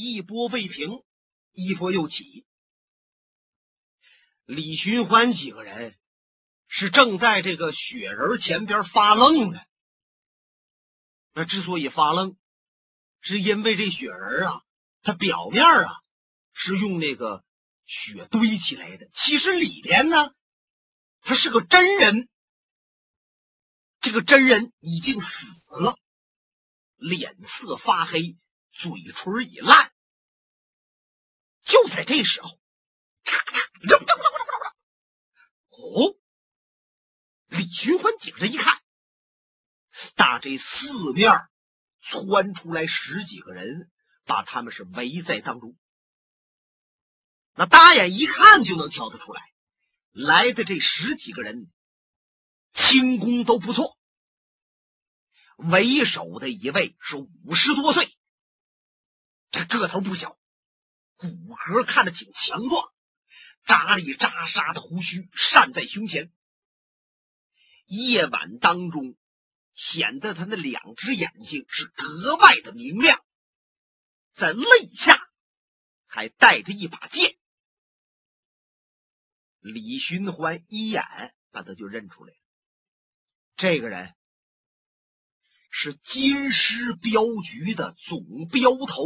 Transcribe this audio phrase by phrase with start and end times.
[0.00, 1.02] 一波未平，
[1.50, 2.46] 一波又起。
[4.44, 5.98] 李寻欢几个人
[6.68, 9.60] 是正在这个雪人前边发愣呢。
[11.32, 12.36] 那之所以发愣，
[13.20, 14.62] 是因为这雪人啊，
[15.02, 15.90] 它表面啊
[16.52, 17.44] 是用那个
[17.84, 20.32] 雪堆起来的，其实里边呢，
[21.22, 22.28] 他是个真人。
[23.98, 25.98] 这个真人已经死了，
[26.94, 28.38] 脸色发黑，
[28.72, 29.92] 嘴唇已烂。
[31.62, 32.58] 就在这时候，
[33.24, 33.62] 嚓嚓，
[35.68, 36.16] 哦，
[37.46, 38.80] 李寻欢警着一看，
[40.14, 41.32] 大这四面
[42.00, 43.90] 窜出来十几个人，
[44.24, 45.76] 把他们是围在当中。
[47.54, 49.52] 那大眼一看就能瞧得出来，
[50.12, 51.70] 来的这十几个人，
[52.70, 53.98] 轻功都不错。
[55.56, 58.16] 为首的一位是五十多岁，
[59.50, 60.38] 这个头不小。
[61.16, 62.92] 骨骼看着挺强壮，
[63.64, 66.32] 扎里扎沙的胡须扇在胸前，
[67.86, 69.16] 夜晚当中
[69.74, 73.24] 显得他那两只眼睛是格外的明亮，
[74.32, 75.28] 在肋下
[76.06, 77.36] 还带着一把剑。
[79.58, 81.02] 李寻欢一眼
[81.50, 82.38] 把他就认出来了，
[83.56, 84.14] 这个人
[85.68, 89.04] 是金狮镖局的总镖头，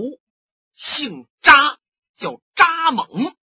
[0.73, 1.79] 姓扎。
[2.15, 3.35] 叫扎猛。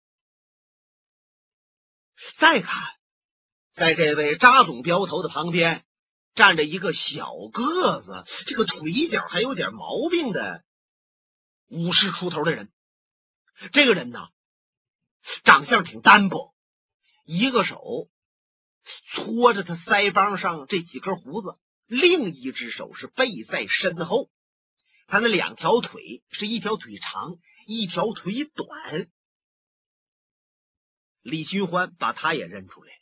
[2.37, 2.93] 再看，
[3.73, 5.85] 在这位扎总镖头的旁边，
[6.33, 10.63] 站着一个小个子，这个腿脚还有点毛病的
[11.67, 12.71] 五十出头的人。
[13.73, 14.29] 这个人呢，
[15.43, 16.55] 长相挺单薄，
[17.25, 18.09] 一个手
[19.07, 24.31] 搓着他腮帮上这几根胡子，另一只手是背在身后。
[25.09, 29.09] 他那两条腿是一条腿长，一条腿短。
[31.21, 32.99] 李寻欢把他也认出来了。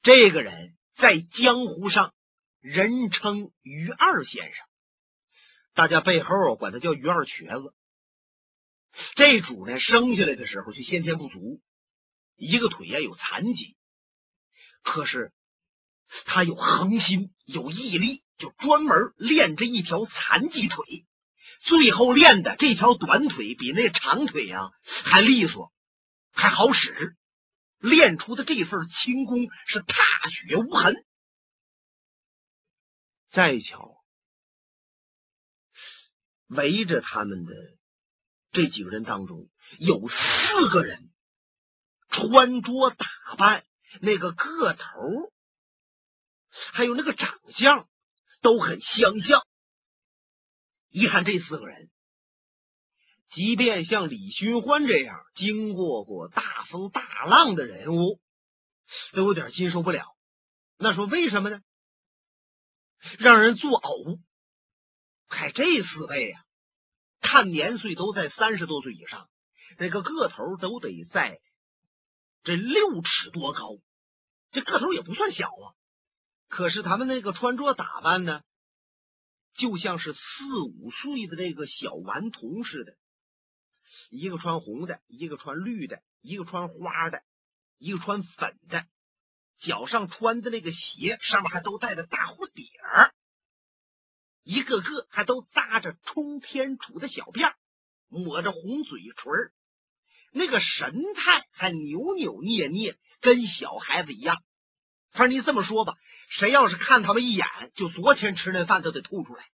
[0.00, 2.14] 这个人在江湖上
[2.58, 4.66] 人称于二先生，
[5.74, 7.74] 大家背后管他叫于二瘸子。
[9.14, 11.60] 这主呢，生下来的时候就先天不足，
[12.34, 13.76] 一个腿呀有残疾，
[14.82, 15.34] 可是
[16.24, 18.22] 他有恒心，有毅力。
[18.38, 21.04] 就专门练这一条残疾腿，
[21.60, 25.72] 最后练的这条短腿比那长腿呀还利索，
[26.30, 27.16] 还好使。
[27.78, 31.04] 练出的这份轻功是踏雪无痕。
[33.28, 34.04] 再瞧，
[36.46, 37.52] 围着他们的
[38.52, 41.10] 这几个人当中，有四个人
[42.08, 43.64] 穿着打扮、
[44.00, 45.32] 那个个头，
[46.72, 47.88] 还有那个长相。
[48.40, 49.44] 都很相像。
[50.90, 51.90] 一看这四个人，
[53.28, 58.20] 即便像李寻欢这样经过过大风大浪的人物，
[59.12, 60.16] 都有点接受不了。
[60.76, 61.60] 那说为什么呢？
[63.18, 64.20] 让人作呕。
[65.26, 66.44] 嗨，这四位啊，
[67.20, 69.28] 看年岁都在三十多岁以上，
[69.78, 71.40] 那个个头都得在
[72.44, 73.80] 这六尺多高，
[74.52, 75.74] 这个头也不算小啊。
[76.48, 78.42] 可是他们那个穿着打扮呢，
[79.52, 82.96] 就像是四五岁的这个小顽童似的，
[84.10, 87.22] 一个穿红的，一个穿绿的，一个穿花的，
[87.76, 88.86] 一个穿粉的，
[89.56, 93.14] 脚上穿的那个鞋上面还都带着大蝴蝶儿，
[94.42, 97.52] 一个个还都扎着冲天杵的小辫
[98.08, 99.52] 抹着红嘴唇
[100.32, 104.42] 那个神态还扭扭捏捏，跟小孩子一样。
[105.10, 105.94] 反正你这么说吧。
[106.28, 109.50] 谁要是看他们一眼，就昨天吃那饭都得吐出来。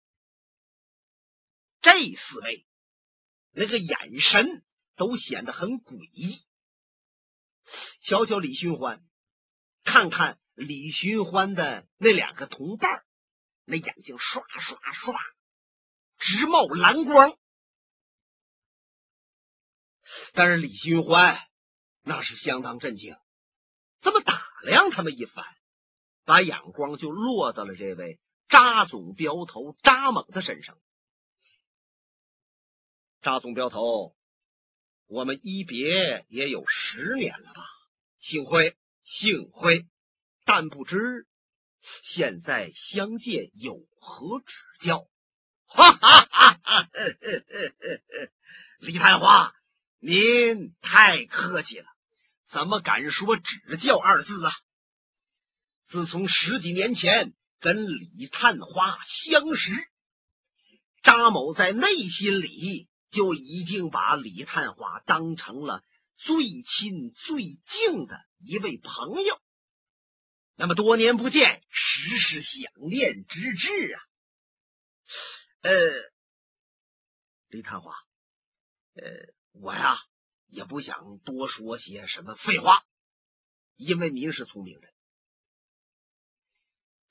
[1.82, 2.66] 这四位
[3.52, 4.64] 那个眼神
[4.96, 6.44] 都显得很诡异。
[8.02, 9.06] 瞧瞧李寻欢，
[9.84, 13.06] 看看李寻欢的那两个同伴，
[13.66, 15.16] 那眼睛刷刷刷
[16.18, 17.38] 直冒蓝光。
[20.34, 21.40] 但是李寻欢
[22.02, 23.16] 那是相当震惊，
[24.02, 25.46] 这么打量他们一番。
[26.26, 30.80] 把眼光就落到了这位扎总镖头扎猛的身上。
[33.22, 34.16] 扎总镖头，
[35.06, 37.66] 我们一别也有十年了吧？
[38.18, 39.88] 幸会，幸会。
[40.46, 41.26] 但不知
[41.80, 45.08] 现在相见有何指教？
[45.66, 46.90] 哈哈哈哈！
[48.80, 49.56] 李探花，
[50.00, 51.88] 您太客气了，
[52.46, 54.52] 怎么敢说指教二字啊？
[55.94, 59.72] 自从十几年前跟李探花相识，
[61.04, 65.84] 扎某在内心里就已经把李探花当成了
[66.16, 69.40] 最亲最敬的一位朋友。
[70.56, 74.02] 那么多年不见，实是想念之至啊！
[75.62, 75.72] 呃，
[77.50, 77.94] 李探花，
[78.96, 79.04] 呃，
[79.52, 79.96] 我呀
[80.48, 82.84] 也不想多说些什么废话，
[83.76, 84.92] 因为您是聪明人。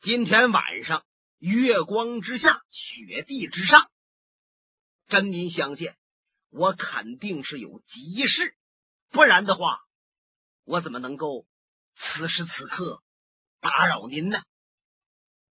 [0.03, 1.07] 今天晚上，
[1.39, 3.89] 月光之下，雪地之上。
[5.07, 5.97] 跟您相见，
[6.49, 8.57] 我肯定是有急事，
[9.11, 9.79] 不然的话，
[10.65, 11.47] 我怎么能够
[11.95, 13.01] 此时此刻
[13.61, 14.43] 打扰您呢？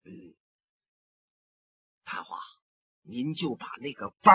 [0.02, 0.35] 嗯，
[2.02, 2.41] 探花，
[3.02, 4.35] 您就把那个包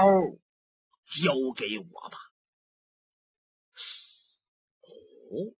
[1.03, 2.17] 交给我吧。
[4.79, 5.53] 哦，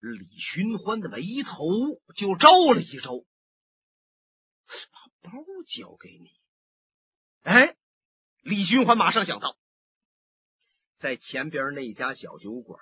[0.00, 1.64] 李寻欢的眉头
[2.14, 3.26] 就皱了一皱，
[4.90, 5.32] 把包
[5.66, 6.38] 交给你？
[7.42, 7.76] 哎。
[8.42, 9.58] 李寻欢马上想到，
[10.98, 12.80] 在前边那家小酒馆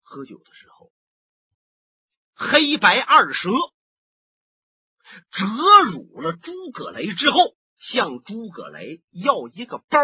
[0.00, 0.92] 喝酒的时候，
[2.34, 3.50] 黑白二蛇
[5.32, 5.44] 折
[5.90, 9.98] 辱了诸葛雷之后，向诸葛雷要一个包。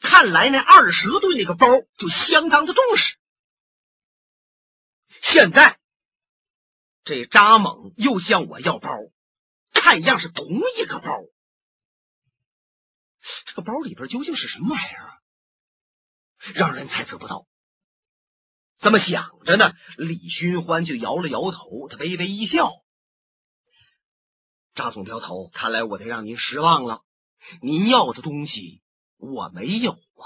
[0.00, 1.66] 看来那二蛇对那个包
[1.96, 3.16] 就相当的重视。
[5.22, 5.78] 现在
[7.04, 8.90] 这扎猛又向我要包，
[9.72, 10.46] 看样是同
[10.78, 11.22] 一个包。
[13.44, 15.12] 这个包里边究竟是什么玩意儿啊？
[16.54, 17.46] 让人猜测不到。
[18.78, 22.70] 这么想着呢，李寻欢就摇了摇头，他微微一笑
[24.74, 27.02] ：“扎总镖头，看来我得让您失望了。
[27.62, 28.82] 您要的东西
[29.16, 30.24] 我没有啊。”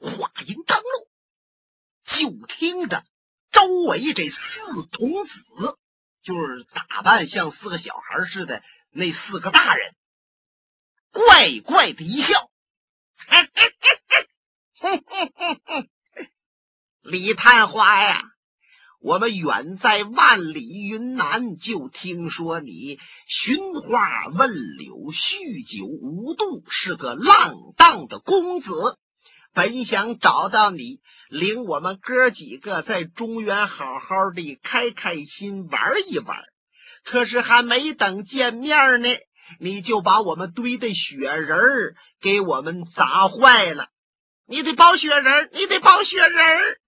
[0.00, 1.08] 话音刚落，
[2.04, 3.04] 就听着
[3.50, 5.42] 周围这四童子，
[6.22, 9.96] 就是打扮像四个小孩似的那四个大人。
[11.10, 12.48] 怪怪的一笑，
[13.16, 13.74] 嘿嘿
[14.78, 15.04] 嘿
[15.34, 15.90] 嘿嘿
[17.00, 18.22] 李探花呀，
[19.00, 28.98] 我们远在万里云南，就听说你寻花问柳、酗酒无度，是个浪荡的公子。
[29.54, 36.36] 本想找到你，领我们哥几个在中原好好的开开心玩一玩，
[37.04, 39.08] 可是还没等见面呢。
[39.60, 43.88] 你就把我们堆的雪人儿给我们砸坏了！
[44.46, 46.78] 你得包雪人你得包雪人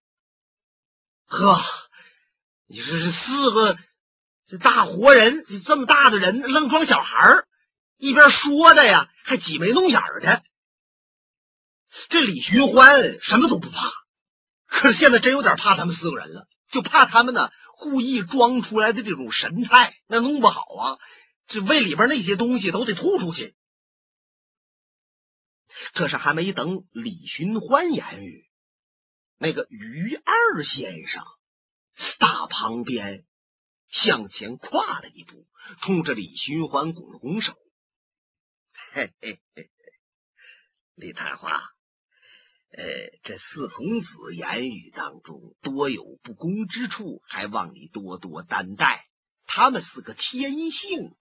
[1.24, 1.58] 呵，
[2.72, 3.76] 你说这四个
[4.46, 7.44] 这大活人，这么大的人愣装小孩
[7.96, 10.44] 一边说着呀，还挤眉弄眼的。
[12.08, 13.90] 这李寻欢什么都不怕，
[14.66, 20.98] 可是现在真有点怕他们四个人了，就怕他们呢故意装出来的这种神态，那弄不好啊。
[21.48, 23.56] 这胃里边那些东西都得吐出去。
[25.92, 28.48] 可是还没等李寻欢言语，
[29.38, 31.24] 那个于二先生
[32.18, 33.24] 大旁边
[33.88, 35.46] 向前跨了一步，
[35.80, 37.58] 冲着李寻欢拱了拱手
[38.92, 39.70] ：“嘿嘿嘿嘿，
[40.94, 41.60] 李探花，
[42.72, 42.84] 呃，
[43.22, 49.08] 这四童子言语当中多有不公之处，还望你多多担待。
[49.46, 51.16] 他们四个天性。”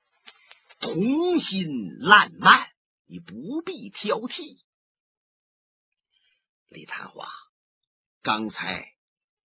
[0.82, 2.72] 童心烂漫，
[3.04, 4.64] 你不必挑剔。
[6.70, 7.28] 李探花，
[8.22, 8.96] 刚才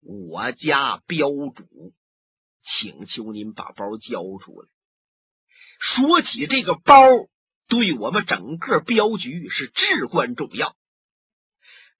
[0.05, 1.95] 我家镖主
[2.63, 4.69] 请求您把包交出来。
[5.79, 6.95] 说起这个包，
[7.67, 10.77] 对我们整个镖局是至关重要。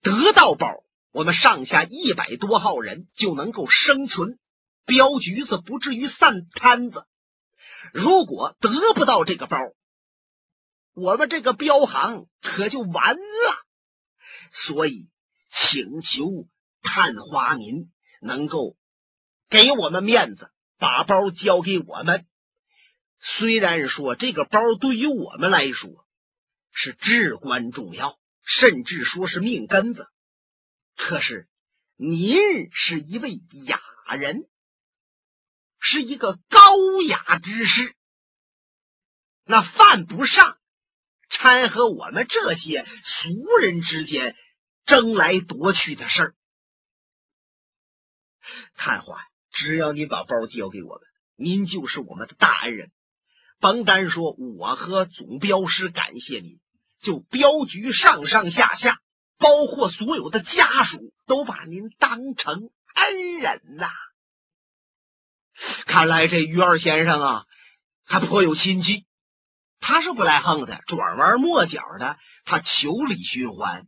[0.01, 4.39] 得到包，我们上下一百多号人就能够生存，
[4.85, 7.07] 镖局子不至于散摊子。
[7.93, 9.59] 如果得不到这个包，
[10.93, 13.67] 我们这个镖行可就完了。
[14.53, 15.09] 所以
[15.51, 16.47] 请求
[16.83, 17.91] 探花您
[18.25, 18.77] 能够
[19.49, 22.27] 给我们面子，把包交给我们。
[23.21, 26.07] 虽然说这个包对于我们来说
[26.73, 30.09] 是至关重要，甚至说是命根子，
[30.97, 31.49] 可是
[31.97, 32.37] 您
[32.73, 33.81] 是一位雅
[34.19, 34.49] 人。
[35.87, 37.95] 是一个高雅之士，
[39.45, 40.59] 那犯不上
[41.29, 44.35] 掺和我们这些俗人之间
[44.87, 46.35] 争来夺去的事儿。
[48.77, 49.19] 探花，
[49.51, 51.03] 只要你把包交给我们，
[51.37, 52.91] 您就是我们的大恩人。
[53.61, 56.61] 甭单说我和总镖师感谢您，
[56.99, 59.01] 就镖局上上下下，
[59.39, 63.89] 包括所有的家属，都把您当成恩人呐。
[65.87, 67.47] 看来这于二先生啊，
[68.05, 69.07] 还颇有心机。
[69.79, 73.87] 他是不来横的，转弯抹角的，他求李寻欢。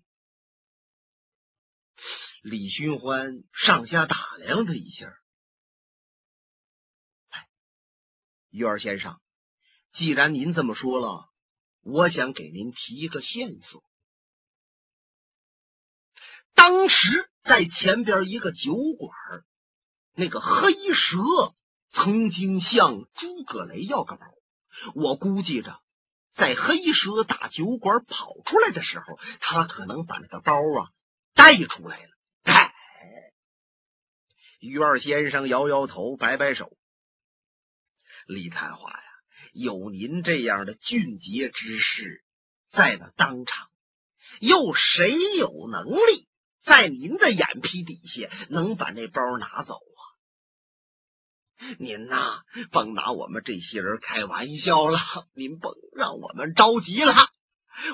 [2.49, 5.13] 李寻欢上下打量他一下，
[7.31, 7.49] 哎，
[8.51, 9.21] 于二先生，
[9.91, 11.29] 既然您这么说了，
[11.81, 13.83] 我想给您提一个线索。
[16.55, 19.45] 当时在前边一个酒馆，
[20.13, 21.19] 那个黑蛇
[21.91, 24.25] 曾经向诸葛雷要个包，
[24.95, 25.83] 我估计着，
[26.33, 30.93] 在黑蛇打酒馆跑出来的时候，他可能把那个包啊
[31.35, 32.16] 带出来了。
[34.67, 36.77] 于二先生摇摇头，摆摆手。
[38.27, 39.03] 李探花呀，
[39.53, 42.25] 有您这样的俊杰之士
[42.69, 43.69] 在那当场，
[44.41, 46.27] 又谁有能力
[46.61, 50.03] 在您的眼皮底下能把那包拿走啊？
[51.79, 54.99] 您呐，甭拿我们这些人开玩笑了，
[55.33, 57.15] 您甭让我们着急了。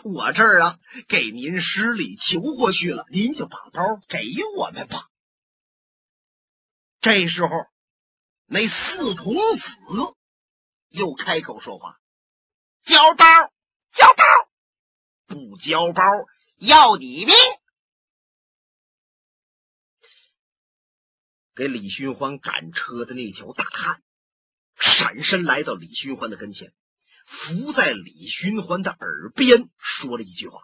[0.05, 4.25] 我这儿啊，给您十里求过去了，您就把包给
[4.57, 5.11] 我们吧。
[7.03, 7.49] 这时候，
[8.47, 9.75] 那四童子
[10.89, 12.01] 又开口说话
[12.85, 13.25] ：“交包，
[13.91, 14.25] 交包，
[15.27, 16.05] 不交包
[16.59, 17.35] 要你命！”
[21.57, 24.01] 给李寻欢赶车的那条大汉
[24.77, 26.73] 闪身来到李寻欢的跟前，
[27.27, 30.63] 伏在李寻欢的耳边说了一句话：“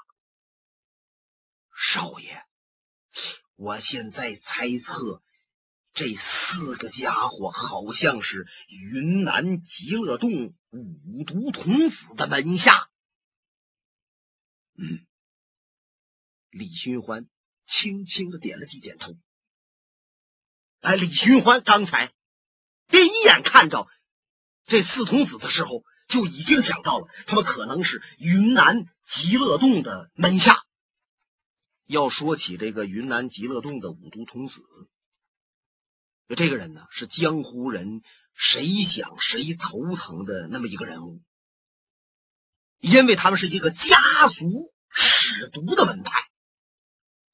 [1.77, 2.47] 少爷，
[3.57, 5.21] 我现在猜测。”
[5.99, 12.89] 这四个家伙好像是云南极乐洞五毒童子的门下。
[14.77, 15.05] 嗯，
[16.51, 17.29] 李寻欢
[17.67, 19.17] 轻轻的点了点点头。
[20.83, 22.13] 哎，李寻欢刚才
[22.87, 23.89] 第一眼看着
[24.67, 30.65] 这四童子的时候，就已经想到了他们可能是云南极乐洞的门下。
[31.87, 34.63] 要说起这个云南极乐洞的五毒童子。
[36.37, 38.03] 这个人呢，是江湖人
[38.35, 41.23] 谁想谁头疼的那么一个人物，
[42.81, 44.51] 因为他们是一个家族
[44.91, 46.29] 使毒的门派，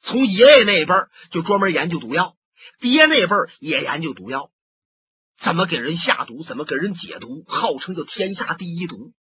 [0.01, 0.95] 从爷爷那辈
[1.31, 2.37] 就专门研究毒药，
[2.79, 4.51] 爹那辈也研究毒药，
[5.37, 9.13] 怎么给人下毒，怎么给人解毒，号称叫天下第一毒。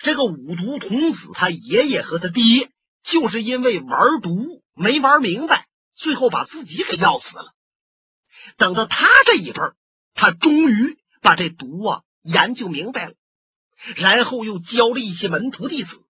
[0.00, 7.54] 这个五毒童子，他爷爷和他爹就是因为玩毒没玩明白，最后把自己给要死了。
[8.56, 9.76] 等到他这一辈儿
[10.14, 13.14] 他终于把这毒啊研究明白了，
[13.96, 16.04] 然后又教了一些门徒弟子。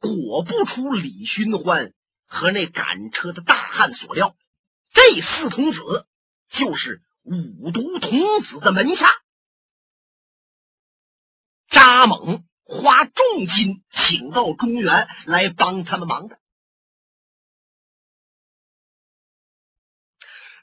[0.00, 1.92] 果不出李寻欢
[2.26, 4.36] 和那赶车的大汉所料，
[4.92, 6.06] 这四童子
[6.48, 9.10] 就是五毒童子的门下。
[11.66, 16.38] 扎猛花重金请到中原来帮他们忙的。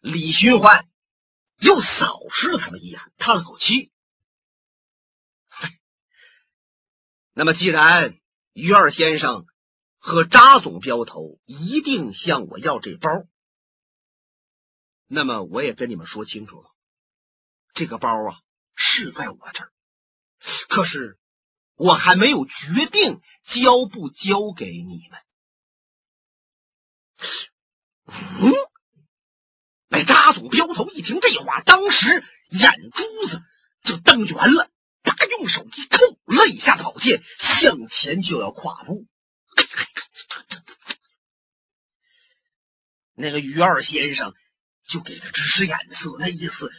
[0.06, 0.88] 李寻欢
[1.58, 3.92] 又扫视了他们一眼，叹了口气
[7.34, 8.16] ：“那么，既然
[8.54, 9.48] 于二先生
[9.98, 13.10] 和扎总镖头一定向我要这包，
[15.08, 16.70] 那么我也跟你们说清楚了，
[17.74, 18.42] 这个包啊
[18.76, 19.74] 是在我这儿，
[20.70, 21.18] 可是
[21.74, 25.20] 我还没有决定交不交给你们。”
[28.06, 28.54] 嗯。
[29.96, 33.42] 那扎总镖头一听这话，当时眼珠子
[33.82, 34.70] 就瞪圆了，
[35.04, 39.08] 他用手机扣，肋下的宝剑向前就要跨步。
[43.14, 44.34] 那个于二先生
[44.84, 46.70] 就给他指使眼色，那意思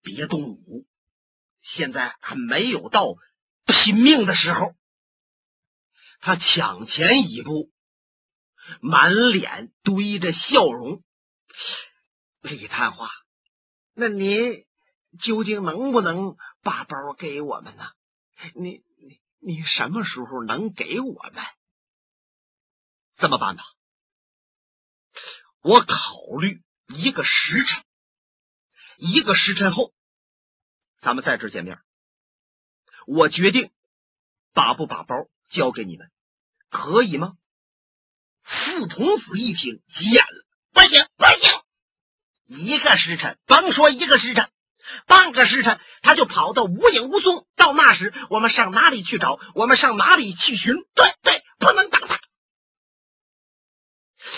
[0.00, 0.86] 别动武，
[1.60, 3.16] 现在还没有到
[3.66, 4.74] 拼命的时候。
[6.20, 7.70] 他抢前一步，
[8.80, 11.02] 满脸堆着笑容。
[12.42, 13.08] 李探花，
[13.94, 14.66] 那您
[15.18, 17.92] 究竟能不能把包给我们呢？
[18.54, 21.44] 你你你什么时候能给我们？
[23.16, 23.62] 这么办吧，
[25.60, 27.84] 我考虑一个时辰，
[28.96, 29.94] 一个时辰后，
[30.98, 31.80] 咱们在这见面。
[33.06, 33.70] 我决定
[34.52, 36.10] 把不把包交给你们，
[36.68, 37.36] 可以吗？
[38.42, 41.31] 四童子一听，急眼了，不行，不行！
[42.52, 44.50] 一个时辰，甭说一个时辰，
[45.06, 47.46] 半个时辰，他就跑到无影无踪。
[47.56, 49.40] 到那时，我们上哪里去找？
[49.54, 50.74] 我们上哪里去寻？
[50.94, 52.20] 对对，不能等他。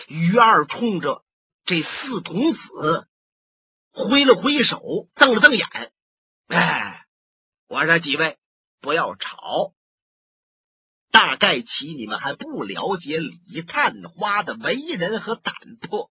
[0.08, 1.24] 于二冲着
[1.64, 3.08] 这四童子
[3.90, 4.80] 挥了挥手，
[5.14, 5.66] 瞪了瞪眼。
[6.48, 7.06] 哎，
[7.66, 8.38] 我说几位，
[8.80, 9.74] 不要吵。
[11.10, 16.10] 大概其你们还不了解李探花的为人和胆魄。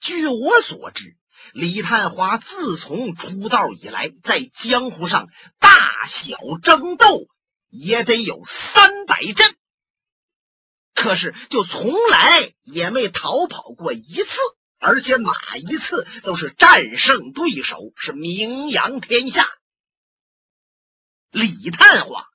[0.00, 1.16] 据我所知，
[1.52, 7.26] 李探花自从出道以来，在江湖上大小争斗
[7.68, 9.56] 也得有三百阵，
[10.94, 14.38] 可是就从来也没逃跑过一次，
[14.78, 19.48] 而且哪一次都是战胜对手，是名扬天下。
[21.30, 22.26] 李探花。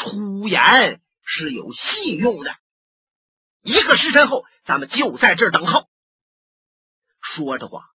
[0.00, 2.54] 出言是有信用的。
[3.62, 5.90] 一个时辰后，咱们就在这儿等候。
[7.30, 7.94] 说着话，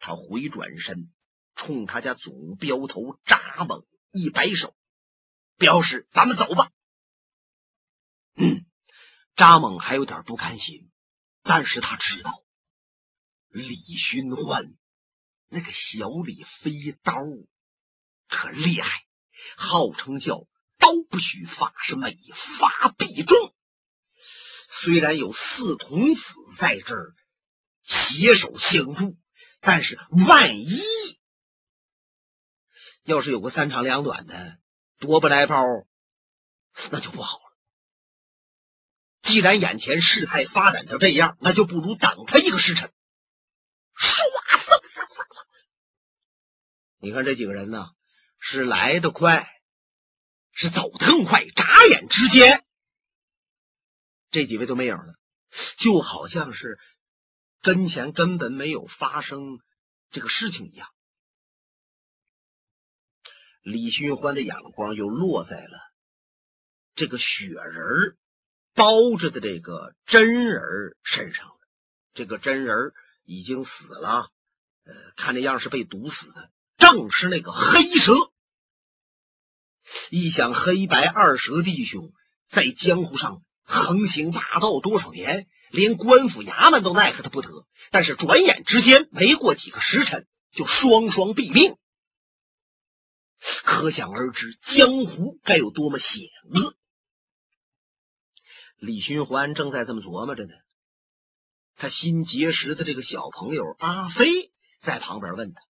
[0.00, 1.12] 他回转身，
[1.54, 4.74] 冲他家总镖头扎猛一摆手，
[5.56, 6.68] 表示咱们走吧。
[8.34, 8.66] 嗯，
[9.36, 10.90] 扎猛还有点不甘心，
[11.42, 12.44] 但是他知道
[13.48, 14.74] 李寻欢
[15.48, 17.14] 那个小李飞刀
[18.28, 19.06] 可厉害，
[19.56, 20.48] 号称叫。
[20.78, 23.38] 刀不许发，是每发必中。
[24.68, 27.14] 虽然有四童子在这儿
[27.84, 29.16] 携手相助，
[29.60, 29.98] 但是
[30.28, 30.80] 万一
[33.04, 34.58] 要是有个三长两短的
[34.98, 35.62] 夺不来包，
[36.90, 37.56] 那就不好了。
[39.22, 42.92] 既然眼前事态发展到这样，那就不如等他一个时辰。
[43.96, 45.46] 唰，嗖嗖嗖嗖！
[46.98, 47.88] 你看这几个人呢，
[48.38, 49.48] 是来得快。
[50.54, 52.62] 是走得更快，眨眼之间，
[54.30, 55.14] 这几位都没影了，
[55.78, 56.78] 就好像是
[57.62, 59.60] 跟前根本没有发生
[60.10, 60.88] 这个事情一样。
[63.62, 65.78] 李寻欢的眼光又落在了
[66.94, 68.18] 这个雪人
[68.74, 71.54] 包着的这个真人身上了。
[72.12, 72.92] 这个真人
[73.22, 74.30] 已经死了，
[74.84, 78.12] 呃，看这样是被毒死的，正是那个黑蛇。
[80.10, 82.12] 一想黑白二蛇弟兄
[82.48, 87.66] 在江湖上横行霸道多少年，连官府衙门都奈何他不得。
[87.90, 91.76] 但是转眼之间，没过几个时辰，就双双毙命。
[93.64, 96.76] 可想而知，江湖该有多么险恶。
[98.76, 100.54] 李寻欢正在这么琢磨着呢，
[101.76, 105.62] 他新结识的这个小朋友阿飞在旁边问他：“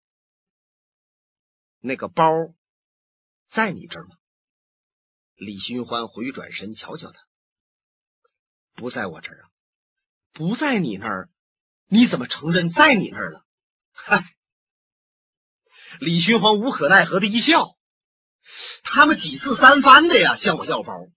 [1.80, 2.32] 那个包？”
[3.48, 4.16] 在你这儿吗？
[5.34, 7.20] 李寻欢回转身，瞧瞧他，
[8.72, 9.51] 不在我这儿啊，
[10.32, 11.30] 不在你那儿，
[11.86, 13.44] 你怎么承认在你那儿了？
[13.92, 14.24] 嗨，
[16.00, 17.76] 李寻欢无可奈何的一笑，
[18.82, 21.08] 他们几次三番的呀向我要包，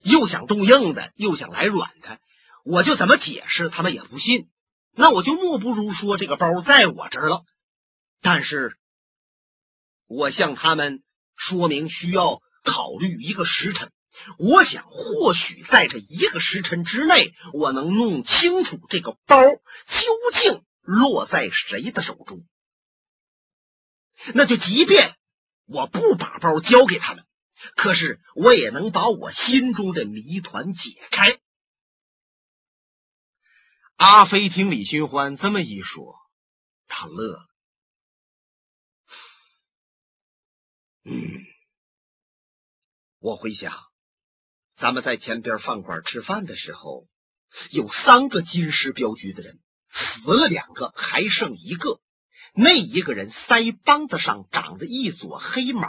[0.00, 2.20] 又想动硬的，又想来软的，
[2.64, 4.50] 我就怎么解释，他们也不信。
[4.92, 7.44] 那我就莫不如说这个包在我这儿了，
[8.20, 8.76] 但是
[10.06, 11.02] 我向他们。
[11.36, 13.90] 说明需要考虑一个时辰，
[14.38, 19.60] 我想或许在这一个时辰之内，我能弄清楚这个包究
[20.32, 22.46] 竟落在谁的手中。
[24.34, 25.16] 那就即便
[25.66, 27.26] 我不把包交给他们，
[27.76, 31.38] 可是我也能把我心中的谜团解开。
[33.96, 36.16] 阿飞听李寻欢这么一说，
[36.88, 37.48] 他乐了。
[41.04, 41.44] 嗯，
[43.18, 43.72] 我回想，
[44.76, 47.06] 咱们在前边饭馆吃饭的时候，
[47.70, 52.00] 有三个金狮镖局的人，死了两个，还剩一个。
[52.56, 55.88] 那一个人腮帮子上长着一撮黑毛，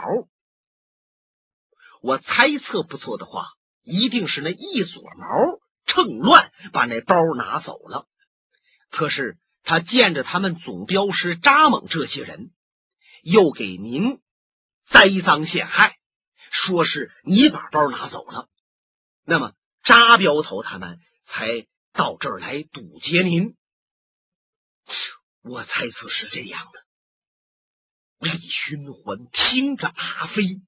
[2.00, 3.44] 我猜测不错的话，
[3.82, 8.08] 一定是那一撮毛趁乱把那包拿走了。
[8.90, 12.50] 可是他见着他们总镖师扎猛这些人，
[13.22, 14.20] 又给您。
[14.84, 15.98] 栽赃陷害，
[16.50, 18.48] 说是你把包拿走了，
[19.28, 23.56] 那么扎镖头他们才到这儿来堵截您。
[25.42, 26.86] 我猜测是这样的。
[28.18, 30.62] 李寻欢听着阿飞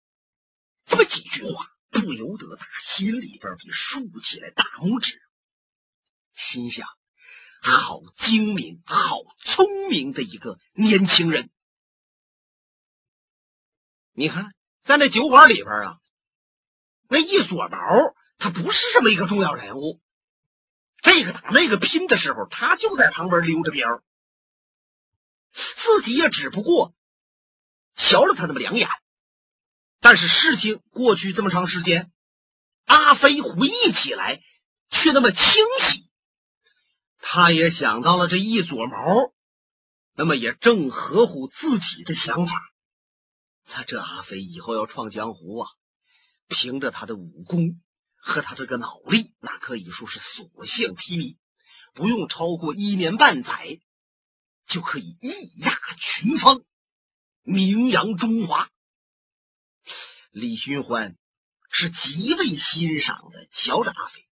[0.86, 5.22] 这么几句话，不由得打心里边给竖起来大拇指，
[6.34, 6.88] 心想：
[7.62, 11.48] 好精明、好聪明的一个年轻人。
[14.10, 16.00] 你看，在那酒馆里边啊，
[17.08, 17.78] 那一撮毛，
[18.38, 20.00] 他不是这么一个重要人物。
[21.02, 24.02] 这个打那个拼的时候，他就在旁边溜着边儿
[25.52, 26.94] 自己也只不过
[27.94, 28.88] 瞧了他那么两眼。
[30.00, 32.12] 但是事情过去这么长时间，
[32.84, 34.40] 阿飞回忆起来
[34.88, 36.08] 却那么清晰。
[37.18, 39.32] 他也想到了这一撮毛，
[40.14, 42.60] 那么也正合乎自己的想法。
[43.66, 45.68] 那这阿飞以后要创江湖啊，
[46.46, 47.80] 凭着他的武功，
[48.28, 51.36] 和他这个脑力，那可以说是所向披靡，
[51.94, 53.80] 不用超过一年半载，
[54.66, 56.62] 就可以一压群芳，
[57.40, 58.70] 名扬中华。
[60.30, 61.16] 李寻欢
[61.70, 64.28] 是极为欣赏的，瞧着阿飞。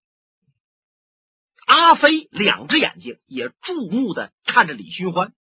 [1.66, 5.34] 阿飞两只眼睛也注目的看着李寻欢。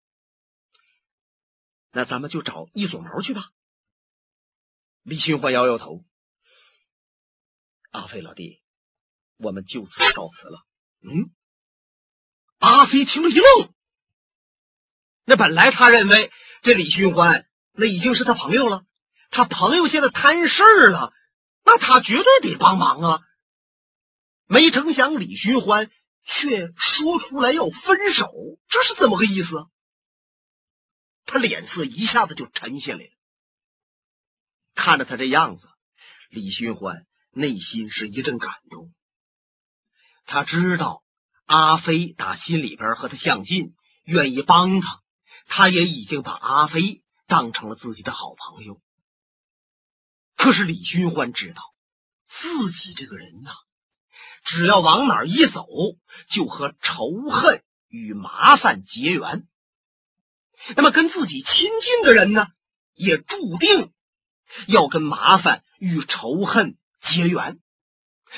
[1.92, 3.52] 那咱们就找一撮毛去吧。
[5.02, 6.06] 李寻欢摇摇头。
[7.94, 8.60] 阿飞老弟，
[9.38, 10.66] 我们就此告辞了。
[11.02, 11.32] 嗯，
[12.58, 13.72] 阿飞听了一愣。
[15.26, 16.32] 那本来他认为
[16.64, 18.84] 这李寻欢那已经是他朋友了，
[19.30, 21.14] 他朋友现在摊事儿了，
[21.64, 23.22] 那他绝对得帮忙啊。
[24.46, 25.92] 没成想李寻欢
[26.24, 28.34] 却说出来要分手，
[28.68, 29.68] 这是怎么个意思？
[31.26, 33.12] 他脸色一下子就沉下来了。
[34.74, 35.70] 看着他这样子，
[36.30, 37.06] 李寻欢。
[37.34, 38.94] 内心是一阵感动，
[40.26, 41.04] 他知道
[41.46, 45.02] 阿飞打心里边和他相近，愿意帮他，
[45.48, 48.80] 他也已经把阿飞当成了自己的好朋友。
[50.36, 51.64] 可是李寻欢知道
[52.28, 53.52] 自己这个人呐，
[54.44, 55.66] 只要往哪一走，
[56.30, 59.48] 就和仇恨与麻烦结缘。
[60.76, 62.48] 那么跟自己亲近的人呢，
[62.94, 63.92] 也注定
[64.68, 66.78] 要跟麻烦与仇恨。
[67.04, 67.60] 结缘，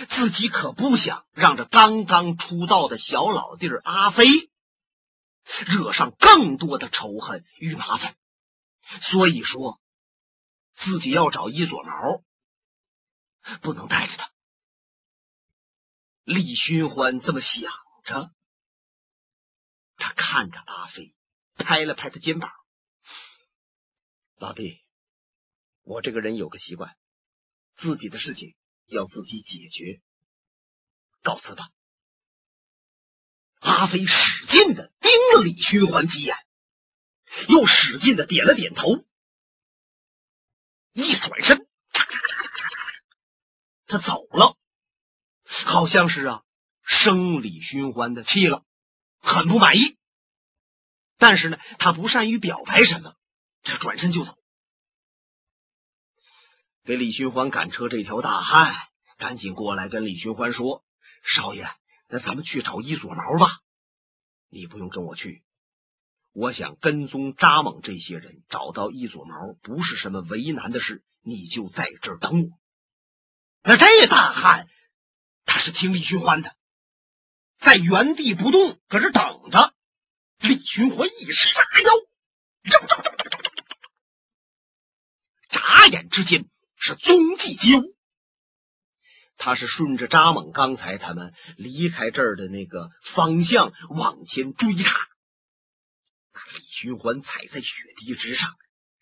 [0.09, 4.25] 自己可不想让这刚刚出道的小老弟阿飞
[5.67, 8.15] 惹上更多的仇恨与麻烦，
[9.01, 9.79] 所以说
[10.73, 12.23] 自己要找一撮毛，
[13.61, 14.31] 不能带着他。
[16.23, 17.71] 李寻欢这么想
[18.03, 18.31] 着，
[19.95, 21.15] 他看着阿飞，
[21.53, 22.51] 拍了拍他肩膀
[24.37, 24.81] ：“老弟，
[25.83, 26.97] 我这个人有个习惯。”
[27.75, 30.01] 自己的事情要自己解决，
[31.21, 31.69] 告辞吧。
[33.59, 36.35] 阿飞使劲的盯了李寻欢几眼，
[37.49, 39.03] 又使劲的点了点头，
[40.93, 41.67] 一转身，
[43.87, 44.57] 他走了，
[45.43, 46.43] 好像是啊
[46.83, 48.63] 生李寻欢的气了，
[49.19, 49.97] 很不满意。
[51.17, 53.15] 但是呢，他不善于表白什么，
[53.63, 54.37] 这转身就走。
[56.85, 58.75] 给李寻欢赶车这条大汉
[59.17, 60.85] 赶紧过来跟李寻欢说
[61.25, 61.67] ：“少爷，
[62.07, 63.59] 那咱们去找一撮毛吧。
[64.49, 65.43] 你不用跟我去，
[66.31, 71.03] 我想跟踪扎猛这些人，找到一撮毛不是什么为难的事。
[71.21, 72.59] 你就在这儿等我。”
[73.67, 74.67] 那这大汉
[75.43, 76.55] 他是听李寻欢的，
[77.57, 79.73] 在原地不动，搁这等着。
[80.37, 81.91] 李寻欢一杀腰，
[85.49, 86.47] 眨眼之间。
[86.77, 87.95] 是踪迹皆无，
[89.37, 95.07] 他是顺着扎猛刚才他们离开这儿的那个方向往前追他。
[96.53, 98.53] 李寻欢踩在雪地之上，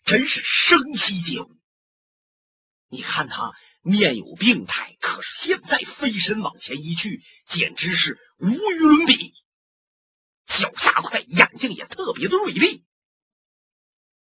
[0.03, 1.57] 真是生息皆无。
[2.87, 9.33] 你看他面有病态，可是现在飞身往前一去，简直是无与伦比。
[10.45, 12.85] 脚下快，眼睛也特别的锐利。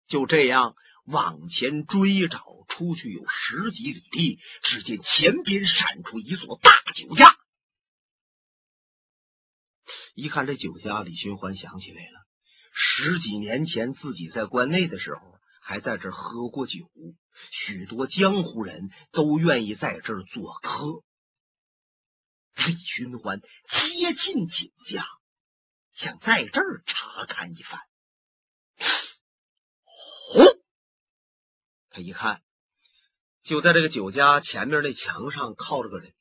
[0.06, 0.74] 就这样。
[1.04, 7.36] 往前追找出去有十几里地，只见前边闪出一座大酒家。
[10.14, 12.26] 一看这酒家，李寻欢想起来了，
[12.72, 16.90] 十几年前自己在关内的时候，还在这喝过酒，
[17.50, 21.02] 许多江湖人都愿意在这儿做客。
[22.54, 25.04] 李寻欢接近酒家，
[25.92, 27.80] 想在这儿查看一番。
[31.92, 32.42] 他一看，
[33.42, 36.12] 就在这个酒家前面那墙上靠着个人，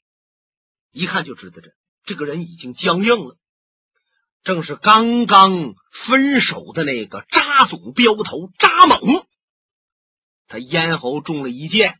[0.91, 3.37] 一看就知道这这个人已经僵硬了，
[4.43, 9.25] 正是刚刚分手的那个扎总镖头扎猛。
[10.47, 11.97] 他咽喉中了一箭，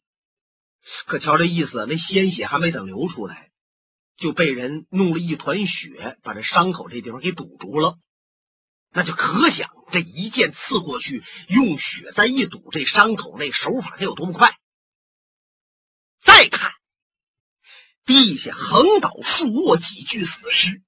[1.06, 3.52] 可瞧这意思，那鲜血还没等流出来，
[4.18, 7.98] 就被人弄了一团血，把这伤口这地方给堵住了。
[8.94, 14.60] 那就可想这一剑刺过去，用血再一堵这伤口，那手法该有多么快！
[16.20, 16.74] 再看
[18.04, 20.84] 地下横倒竖卧几具死尸，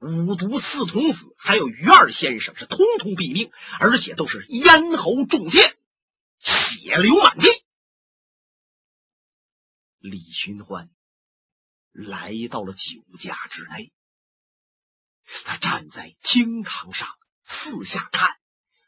[0.00, 5.76] 五毒四童子还有于二先生是通通毙命，而且都是咽喉中箭，
[6.40, 7.48] 血流满地。
[9.98, 10.90] 李寻欢
[11.92, 13.92] 来到了酒家之内。
[15.44, 17.08] 他站在厅堂上
[17.44, 18.30] 四下看，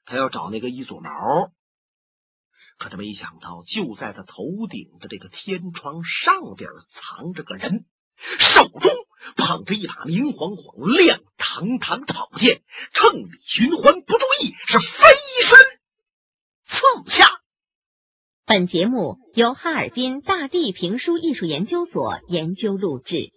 [0.05, 1.53] 他要找那个一撮毛，
[2.79, 7.87] 可他没想到，就在他头顶的这个天窗上边藏着个人。
[8.38, 8.90] 手中
[9.37, 12.62] 捧着一把明晃晃、亮堂堂的宝剑，
[12.94, 15.05] 趁李寻欢不注意，是飞
[15.42, 15.59] 身
[16.64, 17.42] 刺下。
[18.46, 23.33] 本节目由哈尔滨大地评书艺术研究所研究录制。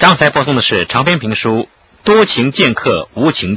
[0.00, 1.50] 刚才播送的是长篇评书
[2.04, 3.56] 《多情剑客无情